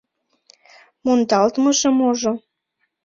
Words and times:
Мондалтмыже-можо... 1.03 2.33